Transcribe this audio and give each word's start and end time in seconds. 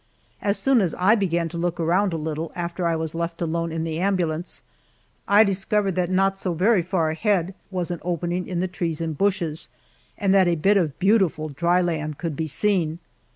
As 0.41 0.57
soon 0.57 0.81
as 0.81 0.95
I 0.95 1.13
began 1.13 1.47
to 1.49 1.59
look 1.59 1.79
around 1.79 2.11
a 2.11 2.17
little 2.17 2.51
after 2.55 2.87
I 2.87 2.95
was 2.95 3.13
left 3.13 3.39
alone 3.39 3.71
in 3.71 3.83
the 3.83 3.99
ambulance, 3.99 4.63
I 5.27 5.43
discovered 5.43 5.91
that 5.91 6.09
not 6.09 6.39
so 6.39 6.55
very 6.55 6.81
far 6.81 7.11
ahead 7.11 7.53
was 7.69 7.91
an 7.91 7.99
opening 8.01 8.47
in 8.47 8.61
the 8.61 8.67
trees 8.67 8.99
and 8.99 9.15
bushes, 9.15 9.69
and 10.17 10.33
that 10.33 10.47
a 10.47 10.55
bit 10.55 10.75
of 10.75 10.97
beautiful 10.97 11.49
dry 11.49 11.81
land 11.81 12.17
could 12.17 12.35
be 12.35 12.47
seen. 12.47 12.97